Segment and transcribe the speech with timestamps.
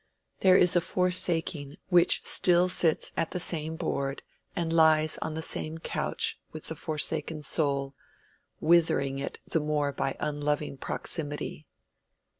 [0.39, 4.23] There is a forsaking which still sits at the same board
[4.55, 7.93] and lies on the same couch with the forsaken soul,
[8.59, 11.67] withering it the more by unloving proximity.